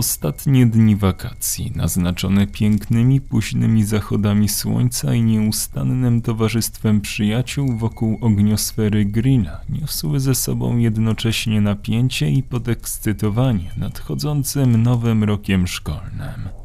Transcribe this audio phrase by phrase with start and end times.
[0.00, 9.60] Ostatnie dni wakacji, naznaczone pięknymi, późnymi zachodami słońca i nieustannym towarzystwem przyjaciół wokół ogniosfery grilla,
[9.68, 16.59] niosły ze sobą jednocześnie napięcie i podekscytowanie nadchodzącym nowym rokiem szkolnym.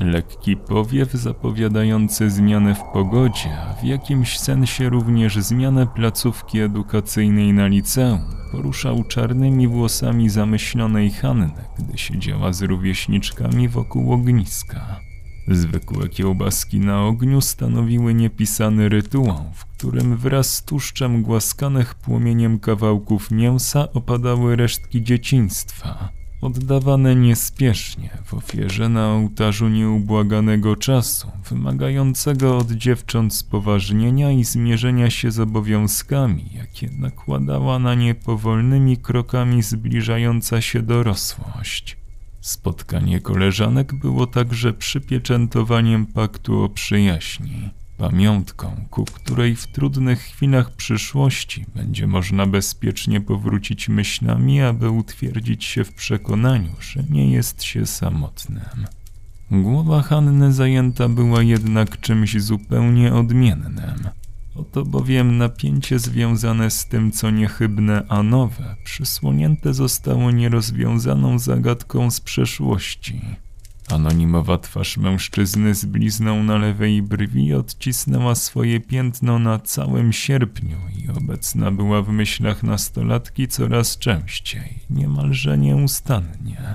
[0.00, 7.66] Lekki powiew zapowiadający zmianę w pogodzie, a w jakimś sensie również zmianę placówki edukacyjnej na
[7.66, 8.20] liceum,
[8.52, 15.00] poruszał czarnymi włosami zamyślonej Hanny, gdy siedziała z rówieśniczkami wokół ogniska.
[15.48, 23.30] Zwykłe kiełbaski na ogniu stanowiły niepisany rytuał, w którym wraz z tłuszczem głaskanych płomieniem kawałków
[23.30, 26.08] mięsa opadały resztki dzieciństwa–
[26.40, 35.30] oddawane niespiesznie w ofierze na ołtarzu nieubłaganego czasu, wymagającego od dziewcząt spoważnienia i zmierzenia się
[35.30, 41.96] z obowiązkami, jakie nakładała na nie powolnymi krokami zbliżająca się dorosłość.
[42.40, 51.66] Spotkanie koleżanek było także przypieczętowaniem paktu o przyjaźni pamiątką, ku której w trudnych chwilach przyszłości
[51.74, 58.86] będzie można bezpiecznie powrócić myślami, aby utwierdzić się w przekonaniu, że nie jest się samotnym.
[59.50, 64.08] Głowa Hanny zajęta była jednak czymś zupełnie odmiennym.
[64.54, 72.20] Oto bowiem napięcie związane z tym, co niechybne, a nowe, przysłonięte zostało nierozwiązaną zagadką z
[72.20, 73.20] przeszłości.
[73.92, 81.08] Anonimowa twarz mężczyzny z blizną na lewej brwi odcisnęła swoje piętno na całym sierpniu i
[81.18, 86.74] obecna była w myślach nastolatki coraz częściej, niemalże nieustannie.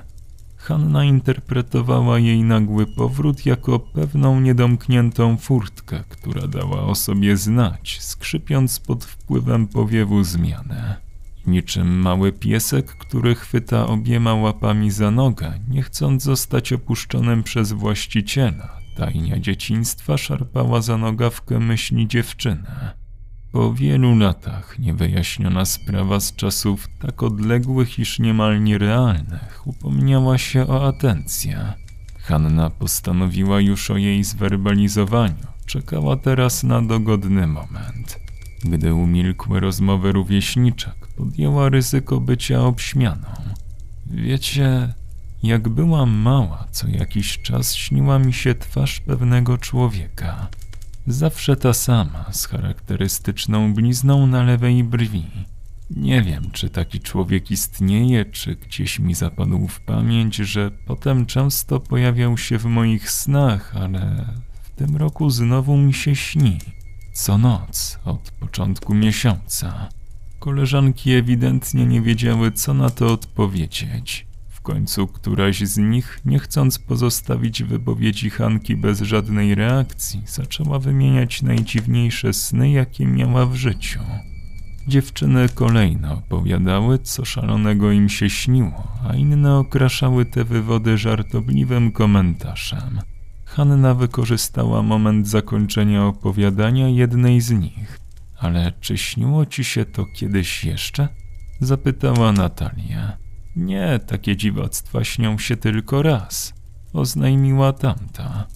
[0.58, 8.80] Hanna interpretowała jej nagły powrót jako pewną niedomkniętą furtkę, która dała o sobie znać, skrzypiąc
[8.80, 11.05] pod wpływem powiewu zmiany.
[11.48, 18.80] Niczym mały piesek, który chwyta obiema łapami za nogę, nie chcąc zostać opuszczonym przez właściciela.
[18.98, 22.94] Tajnia dzieciństwa szarpała za nogawkę myśli dziewczynę.
[23.52, 30.88] Po wielu latach niewyjaśniona sprawa z czasów tak odległych, iż niemal nierealnych, upomniała się o
[30.88, 31.74] atencję.
[32.20, 35.46] Hanna postanowiła już o jej zwerbalizowaniu.
[35.66, 38.20] Czekała teraz na dogodny moment.
[38.64, 43.28] Gdy umilkły rozmowy rówieśniczek, podjęła ryzyko bycia obśmianą.
[44.06, 44.94] Wiecie,
[45.44, 50.48] jak byłam mała, co jakiś czas śniła mi się twarz pewnego człowieka.
[51.08, 55.26] Zawsze ta sama, z charakterystyczną blizną na lewej brwi.
[55.90, 61.80] Nie wiem, czy taki człowiek istnieje, czy gdzieś mi zapadł w pamięć, że potem często
[61.80, 64.26] pojawiał się w moich snach, ale
[64.64, 66.58] w tym roku znowu mi się śni.
[67.14, 69.90] Co noc, od początku miesiąca.
[70.46, 74.28] Koleżanki ewidentnie nie wiedziały, co na to odpowiedzieć.
[74.50, 81.42] W końcu któraś z nich, nie chcąc pozostawić wypowiedzi Hanki bez żadnej reakcji, zaczęła wymieniać
[81.42, 84.00] najdziwniejsze sny, jakie miała w życiu.
[84.88, 93.00] Dziewczyny kolejno opowiadały, co szalonego im się śniło, a inne okraszały te wywody żartobliwym komentarzem.
[93.46, 98.05] Hanna wykorzystała moment zakończenia opowiadania jednej z nich.
[98.46, 101.08] Ale czy śniło ci się to kiedyś jeszcze?
[101.60, 103.18] Zapytała Natalia.
[103.56, 106.54] Nie, takie dziwactwa śnią się tylko raz,
[106.94, 108.48] oznajmiła tamta.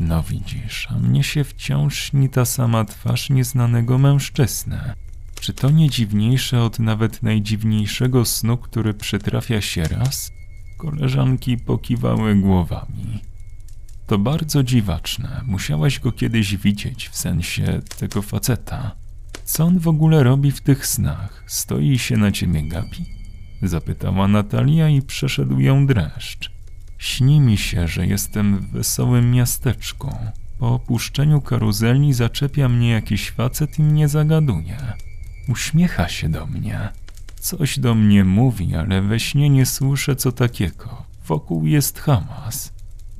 [0.00, 4.80] No widzisz, a mnie się wciąż śni ta sama twarz nieznanego mężczyzny.
[5.40, 10.30] Czy to nie dziwniejsze od nawet najdziwniejszego snu, który przytrafia się raz?
[10.78, 13.20] Koleżanki pokiwały głowami.
[14.06, 15.40] To bardzo dziwaczne.
[15.46, 19.07] Musiałaś go kiedyś widzieć, w sensie tego faceta.
[19.48, 21.44] Co on w ogóle robi w tych snach?
[21.46, 23.04] Stoi się na ciebie gapi?
[23.62, 26.50] Zapytała Natalia i przeszedł ją dreszcz.
[26.98, 30.16] Śni mi się, że jestem w wesołym miasteczku.
[30.58, 34.76] Po opuszczeniu karuzeli zaczepia mnie jakiś facet i mnie zagaduje.
[35.48, 36.88] Uśmiecha się do mnie.
[37.40, 41.02] Coś do mnie mówi, ale we śnie nie słyszę co takiego.
[41.26, 42.72] Wokół jest hałas.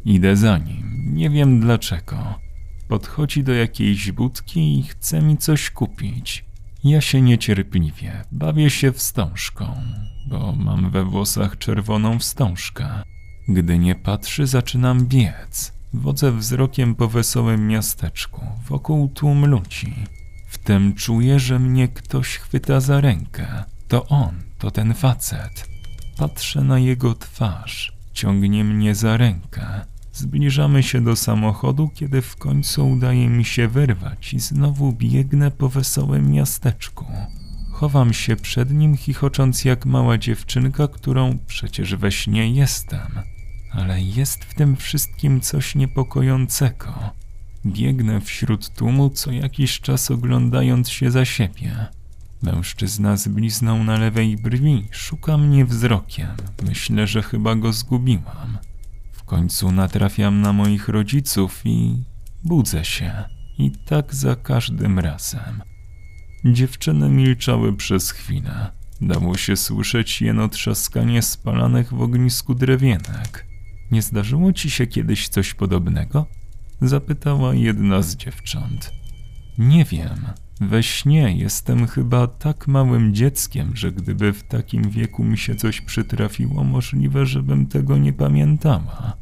[0.04, 1.14] Idę za nim.
[1.14, 2.47] Nie wiem dlaczego.
[2.88, 6.44] Podchodzi do jakiejś budki i chce mi coś kupić.
[6.84, 9.74] Ja się niecierpliwie, bawię się wstążką,
[10.26, 12.88] bo mam we włosach czerwoną wstążkę.
[13.48, 15.72] Gdy nie patrzy, zaczynam biec.
[15.94, 19.94] Wodzę wzrokiem po wesołym miasteczku, wokół tłum ludzi.
[20.48, 23.64] Wtem czuję, że mnie ktoś chwyta za rękę.
[23.88, 25.68] To on, to ten facet.
[26.16, 29.66] Patrzę na jego twarz, ciągnie mnie za rękę.
[30.18, 35.68] Zbliżamy się do samochodu, kiedy w końcu udaje mi się wyrwać i znowu biegnę po
[35.68, 37.04] wesołym miasteczku.
[37.70, 43.08] Chowam się przed nim, chichocząc jak mała dziewczynka, którą przecież we śnie jestem.
[43.72, 46.94] ale jest w tym wszystkim coś niepokojącego.
[47.66, 51.86] Biegnę wśród tłumu co jakiś czas oglądając się za siebie.
[52.42, 56.28] Mężczyzna z blizną na lewej brwi szuka mnie wzrokiem.
[56.62, 58.58] Myślę, że chyba go zgubiłam.
[59.28, 62.04] Końcu natrafiam na moich rodziców i
[62.44, 63.24] budzę się.
[63.58, 65.62] I tak za każdym razem.
[66.44, 68.72] Dziewczyny milczały przez chwilę.
[69.00, 73.46] Dało się słyszeć jeno trzaskanie spalanych w ognisku drewienek.
[73.90, 76.26] Nie zdarzyło ci się kiedyś coś podobnego?
[76.80, 78.92] Zapytała jedna z dziewcząt.
[79.58, 80.26] Nie wiem.
[80.60, 85.80] We śnie jestem chyba tak małym dzieckiem, że gdyby w takim wieku mi się coś
[85.80, 89.16] przytrafiło, możliwe, żebym tego nie pamiętała.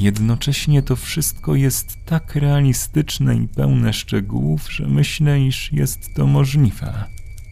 [0.00, 7.04] Jednocześnie to wszystko jest tak realistyczne i pełne szczegółów, że myślę, iż jest to możliwe.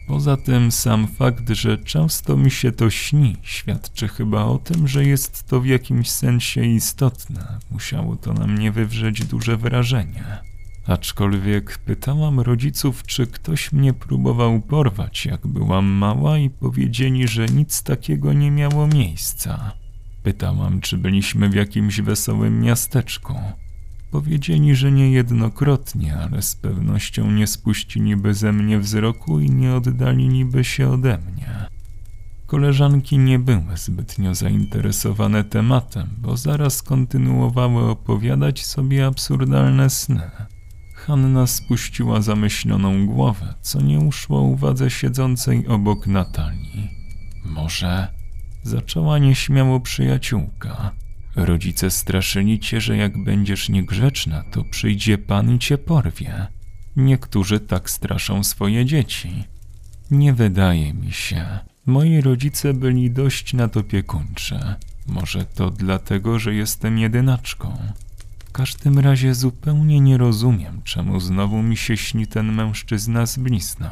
[0.07, 5.05] Poza tym sam fakt, że często mi się to śni, świadczy chyba o tym, że
[5.05, 7.59] jest to w jakimś sensie istotne.
[7.71, 10.50] Musiało to na mnie wywrzeć duże wrażenie.
[10.87, 17.83] Aczkolwiek pytałam rodziców, czy ktoś mnie próbował porwać, jak byłam mała, i powiedzieli, że nic
[17.83, 19.71] takiego nie miało miejsca.
[20.23, 23.33] Pytałam, czy byliśmy w jakimś wesołym miasteczku.
[24.11, 30.89] Powiedzieli, że niejednokrotnie, ale z pewnością nie spuściliby ze mnie wzroku i nie oddaliliby się
[30.89, 31.65] ode mnie.
[32.47, 40.31] Koleżanki nie były zbytnio zainteresowane tematem, bo zaraz kontynuowały opowiadać sobie absurdalne sny.
[41.05, 46.89] Hanna spuściła zamyśloną głowę, co nie uszło uwadze siedzącej obok Natalii.
[47.45, 48.07] Może
[48.63, 50.91] zaczęła nieśmiało przyjaciółka.
[51.35, 56.47] Rodzice straszyli cię, że jak będziesz niegrzeczna, to przyjdzie pan i cię porwie.
[56.95, 59.43] Niektórzy tak straszą swoje dzieci.
[60.11, 61.45] Nie wydaje mi się.
[61.85, 64.59] Moi rodzice byli dość nadopiekuńczy.
[65.07, 67.77] Może to dlatego, że jestem jedynaczką.
[68.51, 73.89] W każdym razie zupełnie nie rozumiem, czemu znowu mi się śni ten mężczyzna z blizną.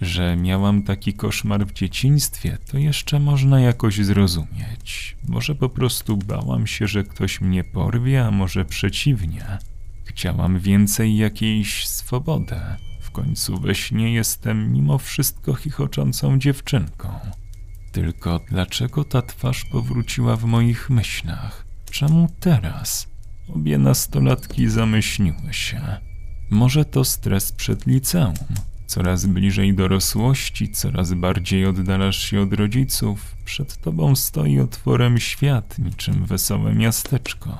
[0.00, 5.16] Że miałam taki koszmar w dzieciństwie, to jeszcze można jakoś zrozumieć.
[5.28, 9.58] Może po prostu bałam się, że ktoś mnie porwie, a może przeciwnie.
[10.04, 12.60] Chciałam więcej jakiejś swobody.
[13.00, 17.08] W końcu we śnie jestem mimo wszystko chichoczącą dziewczynką.
[17.92, 21.66] Tylko dlaczego ta twarz powróciła w moich myślach?
[21.90, 23.15] Czemu teraz?
[23.48, 25.80] Obie nastolatki zamyśliły się.
[26.50, 28.34] Może to stres przed liceum?
[28.86, 36.24] Coraz bliżej dorosłości, coraz bardziej oddalasz się od rodziców, przed tobą stoi otworem świat, niczym
[36.24, 37.58] wesołe miasteczko.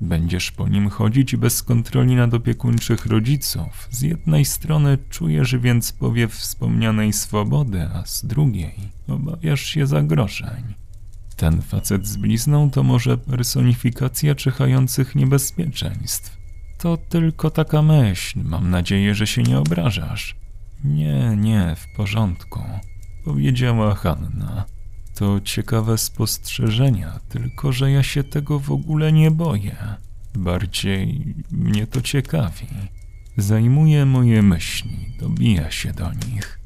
[0.00, 3.88] Będziesz po nim chodzić bez kontroli nad opiekuńczych rodziców.
[3.90, 8.74] Z jednej strony czujesz więc powiew wspomnianej swobody, a z drugiej
[9.08, 10.74] obawiasz się zagrożeń.
[11.38, 16.36] Ten facet z blizną to może personifikacja czyhających niebezpieczeństw.
[16.78, 20.36] To tylko taka myśl, mam nadzieję, że się nie obrażasz.
[20.84, 22.60] Nie, nie, w porządku,
[23.24, 24.64] powiedziała Hanna.
[25.14, 29.76] To ciekawe spostrzeżenia, tylko że ja się tego w ogóle nie boję.
[30.34, 32.66] Bardziej mnie to ciekawi.
[33.36, 36.57] Zajmuje moje myśli, dobija się do nich.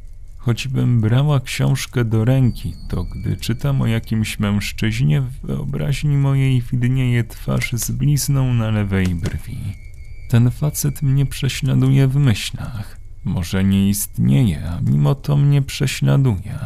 [0.44, 7.24] Choćbym brała książkę do ręki, to gdy czytam o jakimś mężczyźnie, w wyobraźni mojej widnieje
[7.24, 9.58] twarz z blizną na lewej brwi.
[10.28, 12.98] Ten facet mnie prześladuje w myślach.
[13.24, 16.58] Może nie istnieje, a mimo to mnie prześladuje.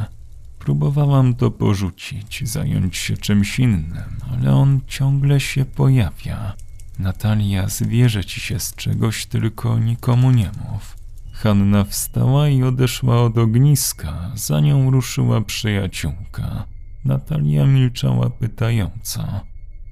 [0.58, 6.54] Próbowałam to porzucić, zająć się czymś innym, ale on ciągle się pojawia.
[6.98, 10.95] Natalia, zwierzę ci się z czegoś, tylko nikomu nie mów.
[11.36, 16.66] Hanna wstała i odeszła od ogniska, za nią ruszyła przyjaciółka.
[17.04, 19.40] Natalia milczała pytająco.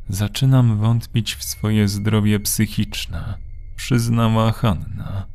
[0.09, 3.39] Zaczynam wątpić w swoje zdrowie psychiczne,
[3.77, 5.27] przyznała Hanna.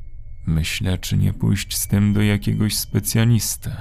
[0.47, 3.71] Myślę, czy nie pójść z tym do jakiegoś specjalisty.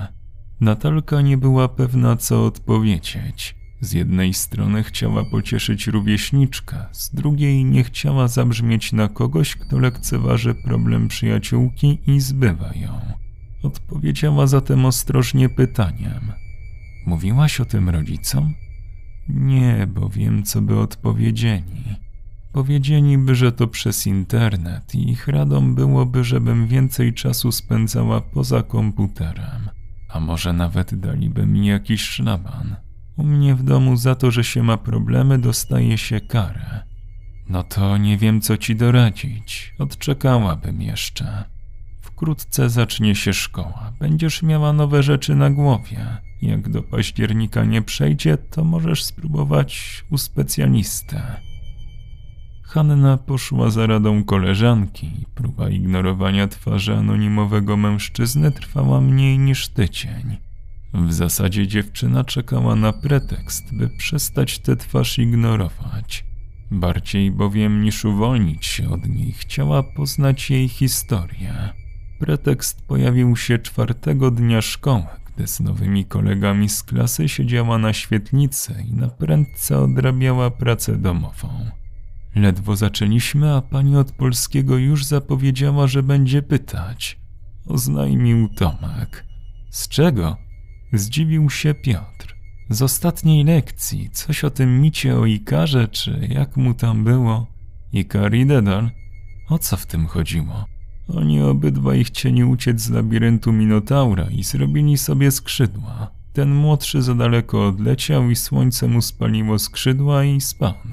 [0.60, 3.57] Natalka nie była pewna, co odpowiedzieć.
[3.80, 10.54] Z jednej strony chciała pocieszyć rówieśniczkę, z drugiej nie chciała zabrzmieć na kogoś, kto lekceważy
[10.54, 13.00] problem przyjaciółki i zbywa ją.
[13.62, 16.32] Odpowiedziała zatem ostrożnie pytaniem:
[17.06, 18.54] Mówiłaś o tym rodzicom?
[19.28, 21.84] Nie, bo wiem, co by odpowiedzieli.
[22.52, 29.68] Powiedzieliby, że to przez internet i ich radą byłoby, żebym więcej czasu spędzała poza komputerem.
[30.08, 32.87] A może nawet daliby mi jakiś szlaban.
[33.18, 36.82] U mnie w domu za to, że się ma problemy, dostaje się karę.
[37.48, 39.74] No to nie wiem, co ci doradzić.
[39.78, 41.44] Odczekałabym jeszcze.
[42.00, 43.92] Wkrótce zacznie się szkoła.
[44.00, 46.06] Będziesz miała nowe rzeczy na głowie.
[46.42, 51.40] Jak do października nie przejdzie, to możesz spróbować u specjalistę.
[52.62, 60.47] Hanna poszła za radą koleżanki i próba ignorowania twarzy anonimowego mężczyzny trwała mniej niż tydzień.
[60.94, 66.24] W zasadzie dziewczyna czekała na pretekst, by przestać tę twarz ignorować.
[66.70, 71.54] Bardziej bowiem niż uwolnić się od niej, chciała poznać jej historię.
[72.18, 78.84] Pretekst pojawił się czwartego dnia szkoły, gdy z nowymi kolegami z klasy siedziała na świetlicy
[78.88, 81.70] i na prędce odrabiała pracę domową.
[82.34, 87.20] Ledwo zaczęliśmy, a pani od polskiego już zapowiedziała, że będzie pytać.
[87.66, 89.24] Oznajmił Tomek.
[89.70, 90.47] Z czego?
[90.92, 92.34] Zdziwił się Piotr.
[92.70, 97.46] Z ostatniej lekcji, coś o tym micie o Ikarze, czy jak mu tam było?
[97.92, 98.90] Ikar i Dedal?
[99.48, 100.64] O co w tym chodziło?
[101.14, 106.10] Oni obydwaj chcieli uciec z labiryntu Minotaura i zrobili sobie skrzydła.
[106.32, 110.88] Ten młodszy za daleko odleciał i słońce mu spaliło skrzydła i spadł.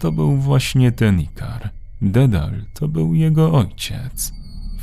[0.00, 1.70] To był właśnie ten Ikar.
[2.02, 4.41] Dedal to był jego ojciec.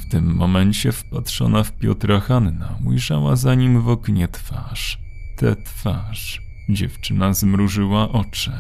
[0.10, 5.00] Tym momencie wpatrzona w Piotra Hanna ujrzała za nim w oknie twarz.
[5.38, 6.42] Tę twarz.
[6.70, 8.52] Dziewczyna zmrużyła oczy.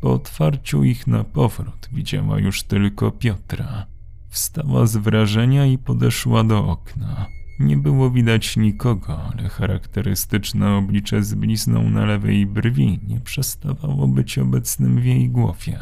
[0.00, 3.86] Po otwarciu ich na powrót widziała już tylko Piotra.
[4.28, 7.26] Wstała z wrażenia i podeszła do okna.
[7.60, 14.38] Nie było widać nikogo, ale charakterystyczne oblicze z blizną na lewej brwi nie przestawało być
[14.38, 15.78] obecnym w jej głowie.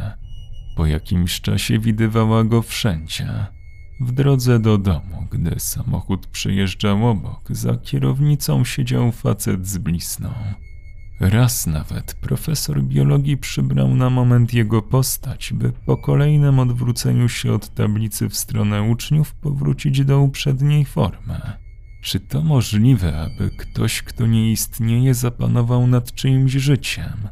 [0.76, 3.46] Po jakimś czasie widywała go wszędzie.
[4.00, 10.30] W drodze do domu, gdy samochód przejeżdżał obok, za kierownicą siedział facet z blizną.
[11.20, 17.75] Raz nawet profesor biologii przybrał na moment jego postać, by po kolejnym odwróceniu się od
[17.75, 21.40] tablicy w stronę uczniów powrócić do uprzedniej formy.
[22.02, 27.28] Czy to możliwe, aby ktoś, kto nie istnieje, zapanował nad czyimś życiem?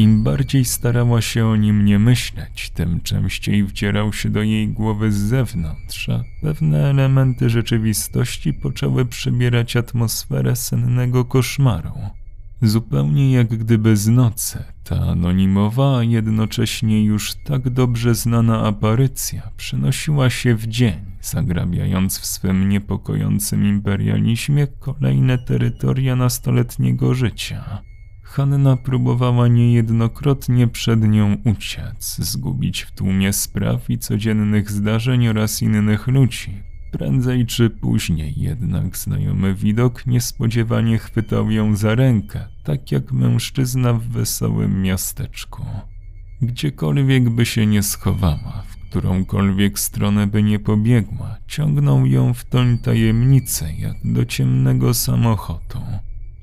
[0.00, 5.12] Im bardziej starała się o nim nie myśleć, tym częściej wdzierał się do jej głowy
[5.12, 11.92] z zewnątrz, a pewne elementy rzeczywistości poczęły przybierać atmosferę sennego koszmaru.
[12.62, 20.30] Zupełnie jak gdyby z nocy, ta anonimowa, a jednocześnie już tak dobrze znana aparycja przenosiła
[20.30, 27.89] się w dzień, zagrabiając w swym niepokojącym imperializmie kolejne terytoria nastoletniego życia.
[28.30, 36.06] Hanna próbowała niejednokrotnie przed nią uciec, zgubić w tłumie spraw i codziennych zdarzeń oraz innych
[36.06, 36.62] ludzi.
[36.92, 44.02] Prędzej czy później jednak znajomy widok niespodziewanie chwytał ją za rękę, tak jak mężczyzna w
[44.02, 45.62] wesołym miasteczku.
[46.42, 52.78] Gdziekolwiek by się nie schowała, w którąkolwiek stronę by nie pobiegła, ciągnął ją w toń
[52.78, 55.80] tajemnicy, jak do ciemnego samochodu.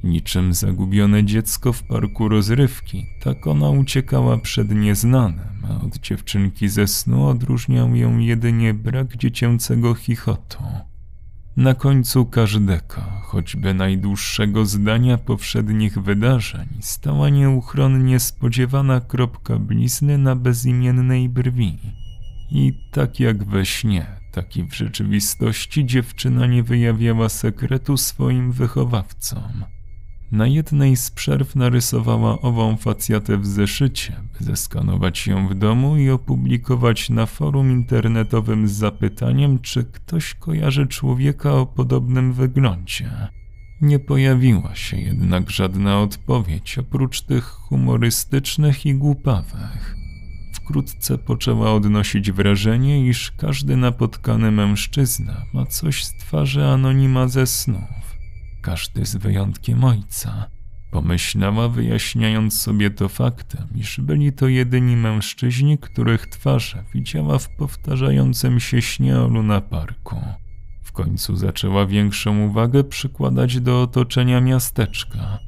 [0.04, 6.88] Niczym zagubione dziecko w parku rozrywki, tak ona uciekała przed nieznanym, a od dziewczynki ze
[6.88, 10.64] snu odróżniał ją jedynie brak dziecięcego chichotu.
[11.58, 21.30] Na końcu każdego, choćby najdłuższego zdania powszednich wydarzeń, stała nieuchronnie spodziewana kropka blizny na bezimiennej
[21.30, 21.78] brwi.
[22.52, 29.77] I tak jak we śnie, tak i w rzeczywistości dziewczyna nie wyjawiała sekretu swoim wychowawcom.
[30.32, 36.10] Na jednej z przerw narysowała ową facjatę w zeszycie, by zeskanować ją w domu i
[36.10, 43.10] opublikować na forum internetowym z zapytaniem, czy ktoś kojarzy człowieka o podobnym wyglądzie.
[43.82, 49.98] Nie pojawiła się jednak żadna odpowiedź oprócz tych humorystycznych i głupawych.
[50.54, 58.07] Wkrótce poczęła odnosić wrażenie, iż każdy napotkany mężczyzna ma coś z twarzy anonima ze snów
[58.68, 60.50] każdy z wyjątkiem ojca.
[60.92, 68.60] Pomyślała, wyjaśniając sobie to faktem, iż byli to jedyni mężczyźni, których twarze widziała w powtarzającym
[68.60, 70.22] się śnie o Luna Parku.
[70.84, 75.40] W końcu zaczęła większą uwagę przykładać do otoczenia miasteczka.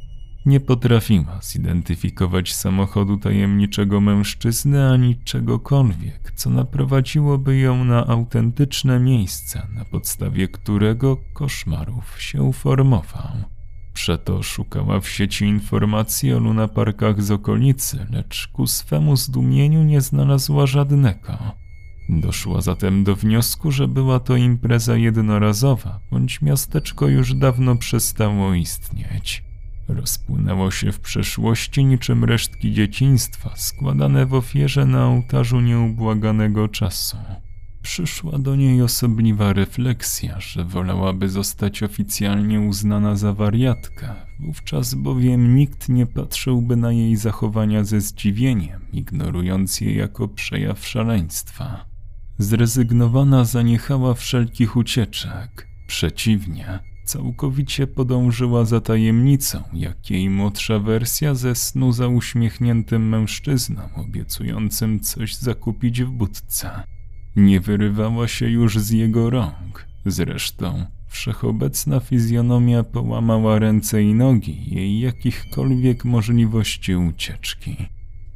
[0.46, 9.86] Nie potrafiła zidentyfikować samochodu tajemniczego mężczyzny ani czegokolwiek, co naprowadziłoby ją na autentyczne miejsce, na
[9.86, 13.32] podstawie którego koszmarów się formował.
[13.94, 20.68] Przeto szukała w sieci informacji o lunaparkach z okolicy, lecz ku swemu zdumieniu nie znalazła
[20.68, 21.38] żadnego.
[22.10, 29.49] Doszła zatem do wniosku, że była to impreza jednorazowa, bądź miasteczko już dawno przestało istnieć
[29.90, 37.18] rozpłynęło się w przeszłości niczym resztki dzieciństwa składane w ofierze na ołtarzu nieubłaganego czasu.
[37.82, 45.90] Przyszła do niej osobliwa refleksja, że wolałaby zostać oficjalnie uznana za wariatkę, wówczas bowiem nikt
[45.90, 51.86] nie patrzyłby na jej zachowania ze zdziwieniem, ignorując je jako przejaw szaleństwa.
[52.38, 55.68] Zrezygnowana zaniechała wszelkich ucieczek.
[55.88, 56.80] Przeciwnie,
[57.10, 65.36] całkowicie podążyła za tajemnicą, jak jej młodsza wersja ze snu za uśmiechniętym mężczyzną, obiecującym coś
[65.36, 66.84] zakupić w budce.
[67.36, 69.88] Nie wyrywała się już z jego rąk.
[70.06, 77.76] Zresztą wszechobecna fizjonomia połamała ręce i nogi jej jakichkolwiek możliwości ucieczki.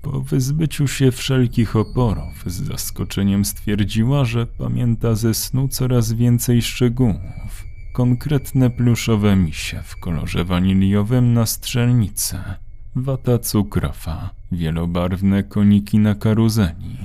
[0.02, 7.73] Po wyzbyciu się wszelkich oporów, z zaskoczeniem stwierdziła, że pamięta ze snu coraz więcej szczegółów.
[7.94, 12.44] Konkretne pluszowe misie w kolorze waniliowym na strzelnicę,
[12.96, 16.98] wata cukrowa, wielobarwne koniki na karuzeli.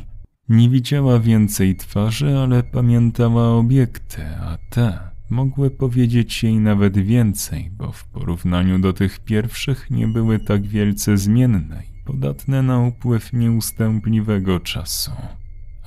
[0.48, 4.98] Nie widziała więcej twarzy, ale pamiętała obiekty, a te
[5.30, 11.16] mogły powiedzieć jej nawet więcej, bo w porównaniu do tych pierwszych nie były tak wielce
[11.16, 15.12] zmienne i podatne na upływ nieustępliwego czasu.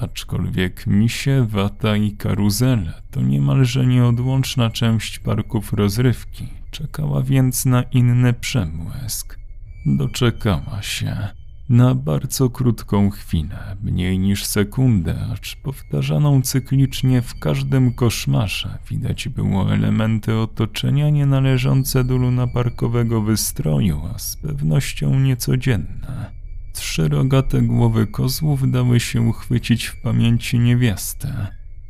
[0.02, 8.34] Aczkolwiek misie, wata i karuzele to niemalże nieodłączna część parków rozrywki, czekała więc na inny
[8.34, 9.40] przemłysk.
[9.86, 11.28] Doczekała się.
[11.70, 19.74] Na bardzo krótką chwilę, mniej niż sekundę, acz powtarzaną cyklicznie w każdym koszmarze, widać było
[19.74, 26.41] elementy otoczenia nienależące do lunaparkowego wystroju, a z pewnością niecodzienne.
[26.74, 31.48] Trzy rogate głowy kozłów dały się uchwycić w pamięci niewiastę.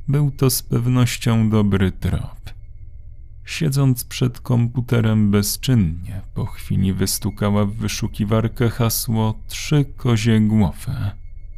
[0.07, 2.41] Był to z pewnością dobry trop.
[3.45, 11.11] Siedząc przed komputerem bezczynnie, po chwili wystukała w wyszukiwarkę hasło trzy kozie głowy.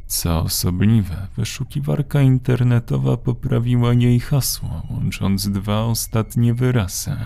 [0.06, 7.16] Co osobliwe, wyszukiwarka internetowa poprawiła jej hasło, łącząc dwa ostatnie wyrazy.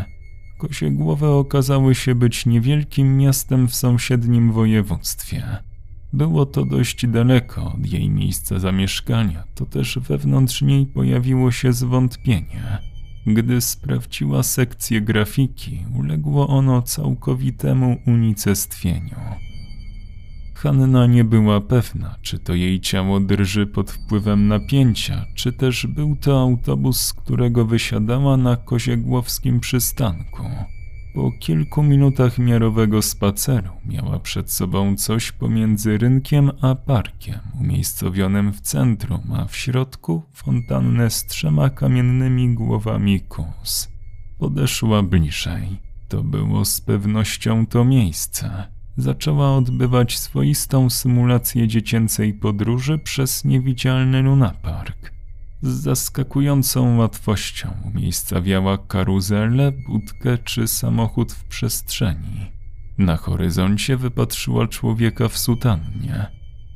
[0.59, 5.67] Kozie głowy okazały się być niewielkim miastem w sąsiednim województwie.
[6.12, 12.79] Było to dość daleko od jej miejsca zamieszkania, to też wewnątrz niej pojawiło się zwątpienie.
[13.27, 19.16] Gdy sprawdziła sekcję grafiki, uległo ono całkowitemu unicestwieniu.
[20.55, 26.16] Hanna nie była pewna, czy to jej ciało drży pod wpływem napięcia, czy też był
[26.16, 30.42] to autobus, z którego wysiadała na koziegłowskim przystanku.
[31.14, 38.61] Po kilku minutach miarowego spaceru miała przed sobą coś pomiędzy rynkiem a parkiem, umiejscowionym w
[38.61, 43.88] centrum, a w środku fontannę z trzema kamiennymi głowami kóz.
[44.38, 45.81] Podeszła bliżej.
[46.09, 48.64] To było z pewnością to miejsce.
[48.97, 55.17] Zaczęła odbywać swoistą symulację dziecięcej podróży przez niewidzialny lunapark.
[55.62, 62.53] Z zaskakującą łatwością umiejscawiała karuzelę, budkę czy samochód w przestrzeni.
[62.99, 66.27] Na horyzoncie wypatrzyła człowieka w sutannie.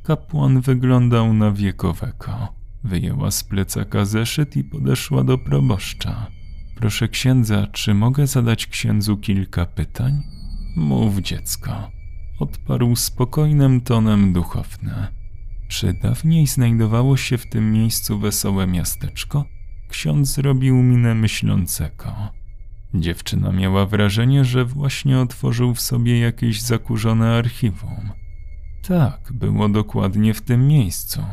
[0.03, 2.47] Kapłan wyglądał na wiekowego.
[2.83, 6.27] Wyjęła z plecaka zeszyt i podeszła do proboszcza.
[6.75, 10.23] Proszę księdza, czy mogę zadać księdzu kilka pytań?
[10.75, 11.91] Mów, dziecko.
[12.39, 15.22] Odparł spokojnym tonem duchowny.
[15.73, 19.45] Czy dawniej znajdowało się w tym miejscu wesołe miasteczko?
[19.89, 22.13] Ksiądz zrobił minę myślącego.
[22.93, 28.09] Dziewczyna miała wrażenie, że właśnie otworzył w sobie jakieś zakurzone archiwum.
[28.87, 31.23] Tak, było dokładnie w tym miejscu.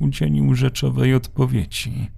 [0.00, 2.10] Udzielił rzeczowej odpowiedzi.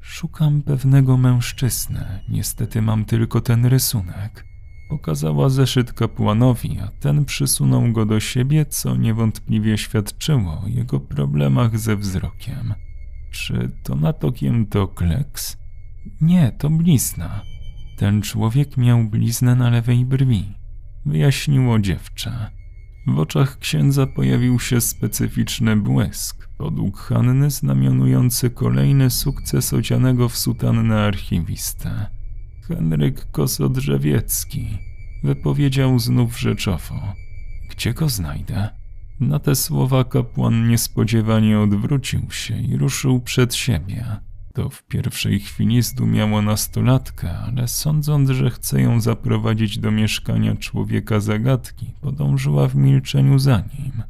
[0.00, 2.20] Szukam pewnego mężczyzny.
[2.28, 4.44] Niestety mam tylko ten rysunek.
[4.88, 11.78] Pokazała zeszyt kapłanowi, a ten przysunął go do siebie, co niewątpliwie świadczyło o jego problemach
[11.78, 12.74] ze wzrokiem.
[13.30, 15.56] Czy to natokiem to kleks?
[16.20, 17.42] Nie, to blizna.
[17.96, 20.54] Ten człowiek miał bliznę na lewej brwi,
[21.06, 22.50] wyjaśniło dziewczę.
[23.06, 31.02] W oczach księdza pojawił się specyficzny błysk, podług Hanny znamionujący kolejny sukces odzianego w sutannę
[31.02, 32.15] archiwistę.
[32.68, 34.78] Henryk Kosodrzewiecki,
[35.24, 37.14] wypowiedział znów rzeczowo.
[37.70, 38.68] Gdzie go znajdę?
[39.20, 44.06] Na te słowa kapłan niespodziewanie odwrócił się i ruszył przed siebie.
[44.54, 51.20] To w pierwszej chwili zdumiało nastolatkę, ale sądząc, że chce ją zaprowadzić do mieszkania człowieka
[51.20, 54.02] zagadki, podążyła w milczeniu za nim.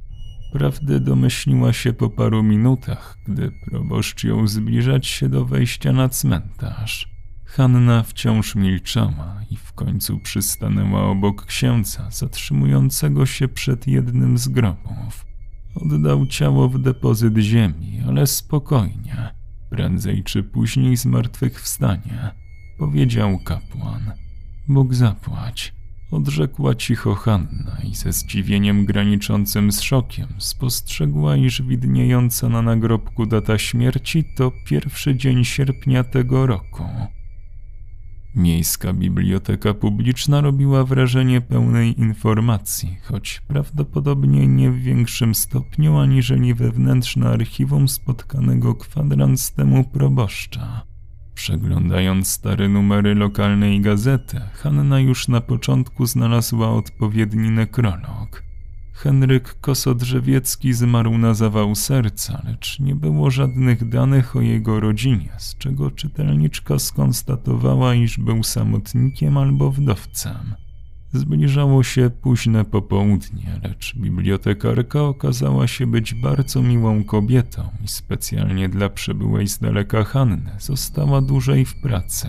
[0.53, 7.16] Prawdy domyśliła się po paru minutach, gdy proboszcz ją zbliżać się do wejścia na cmentarz.
[7.57, 15.27] Hanna wciąż milczała i w końcu przystanęła obok księdza, zatrzymującego się przed jednym z grobów.
[15.75, 19.35] Oddał ciało w depozyt ziemi, ale spokojnie.
[19.71, 22.31] Prędzej czy później zmartwychwstanie,
[22.79, 24.13] powiedział kapłan.
[24.69, 25.75] Bóg zapłać,
[26.11, 33.59] odrzekła cicho Hanna i ze zdziwieniem graniczącym z szokiem spostrzegła, iż widniejąca na nagrobku data
[33.59, 36.85] śmierci to pierwszy dzień sierpnia tego roku.
[38.37, 47.29] Miejska Biblioteka Publiczna robiła wrażenie pełnej informacji, choć prawdopodobnie nie w większym stopniu aniżeli wewnętrzne
[47.29, 50.83] archiwum spotkanego kwadrans temu proboszcza.
[51.35, 58.46] Przeglądając stare numery lokalnej gazety, Hanna już na początku znalazła odpowiedni nekrolog.
[58.97, 65.57] Henryk Kosodrzewiecki zmarł na zawał serca, lecz nie było żadnych danych o jego rodzinie, z
[65.59, 70.55] czego czytelniczka skonstatowała, iż był samotnikiem albo wdowcem.
[71.13, 78.89] Zbliżało się późne popołudnie, lecz bibliotekarka okazała się być bardzo miłą kobietą i specjalnie dla
[78.89, 82.29] przybyłej z daleka Hanny została dłużej w pracy.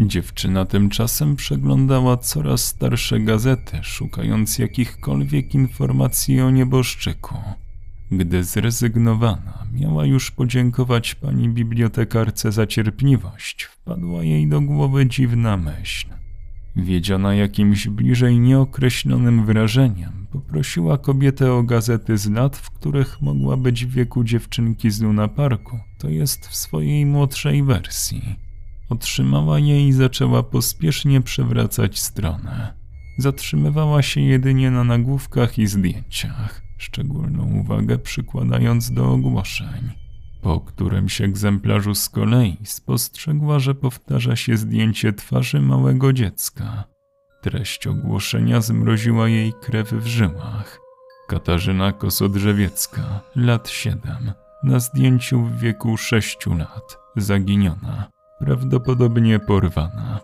[0.00, 7.34] Dziewczyna tymczasem przeglądała coraz starsze gazety, szukając jakichkolwiek informacji o nieboszczyku.
[8.10, 16.06] Gdy zrezygnowana, miała już podziękować pani bibliotekarce za cierpliwość, wpadła jej do głowy dziwna myśl.
[16.76, 23.86] Wiedziona jakimś bliżej nieokreślonym wrażeniem, poprosiła kobietę o gazety z lat, w których mogła być
[23.86, 28.43] w wieku dziewczynki z Luna Parku, to jest w swojej młodszej wersji.
[28.88, 32.74] Otrzymała je i zaczęła pospiesznie przewracać stronę.
[33.18, 39.90] Zatrzymywała się jedynie na nagłówkach i zdjęciach, szczególną uwagę przykładając do ogłoszeń.
[40.42, 46.84] Po którymś egzemplarzu z kolei spostrzegła, że powtarza się zdjęcie twarzy małego dziecka.
[47.42, 50.80] Treść ogłoszenia zmroziła jej krew w żyłach.
[51.28, 54.32] Katarzyna Kosodrzewiecka, lat siedem,
[54.64, 60.20] na zdjęciu w wieku sześciu lat, zaginiona prawdopodobnie porwana.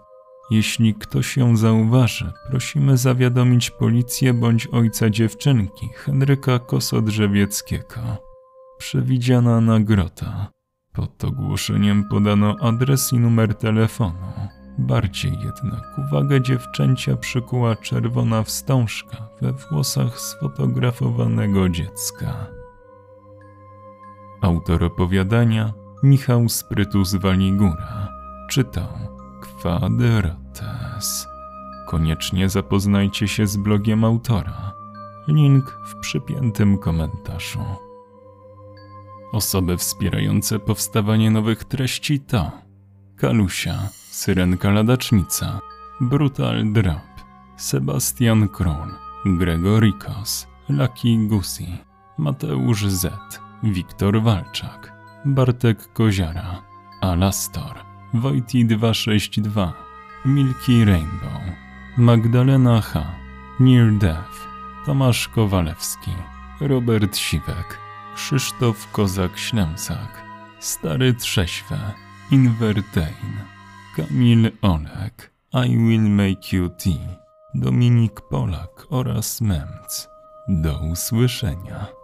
[0.51, 8.01] Jeśli ktoś ją zauważy, prosimy zawiadomić policję bądź ojca dziewczynki, Henryka Kosodrzewieckiego.
[8.79, 10.51] Przewidziana nagroda.
[10.93, 14.33] Pod ogłoszeniem podano adres i numer telefonu.
[14.79, 22.47] Bardziej jednak uwagę dziewczęcia przykuła czerwona wstążka we włosach sfotografowanego dziecka.
[24.41, 28.09] Autor opowiadania Michał Sprytus Waligura
[28.51, 28.89] czytał
[29.41, 31.27] Kwadrates.
[31.87, 34.73] Koniecznie zapoznajcie się z blogiem autora.
[35.29, 37.65] Link w przypiętym komentarzu.
[39.33, 42.51] Osoby wspierające powstawanie nowych treści to
[43.17, 43.79] Kalusia,
[44.11, 45.61] Syrenka Ladacznica,
[46.01, 47.11] Brutal Drop,
[47.57, 48.95] Sebastian Król,
[49.27, 51.79] Gregorikos, Lucky Gusi,
[52.19, 56.63] Mateusz Z, Wiktor Walczak, Bartek Koziara,
[57.01, 59.73] Alastor, Wojti 262,
[60.25, 61.41] Milky Rainbow,
[61.97, 63.15] Magdalena H.,
[63.61, 64.49] Near Death,
[64.87, 66.11] Tomasz Kowalewski,
[66.61, 67.79] Robert Siwek,
[68.15, 70.25] Krzysztof Kozak-Ślęsak,
[70.59, 71.79] Stary Trześwe,
[72.31, 73.41] Invertain,
[73.97, 77.17] Kamil Olek, I Will Make You Tea,
[77.55, 80.09] Dominik Polak oraz Memc.
[80.49, 82.00] Do usłyszenia.